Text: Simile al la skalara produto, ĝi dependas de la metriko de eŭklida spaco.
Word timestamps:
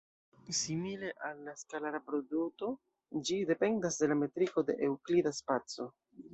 Simile 0.59 1.11
al 1.27 1.43
la 1.49 1.53
skalara 1.63 1.99
produto, 2.07 2.71
ĝi 3.29 3.39
dependas 3.53 4.03
de 4.03 4.11
la 4.15 4.21
metriko 4.25 4.67
de 4.73 4.81
eŭklida 4.91 5.39
spaco. 5.45 5.91